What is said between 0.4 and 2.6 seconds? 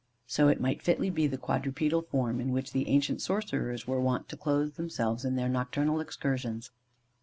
it might fitly be the quadrupedal form in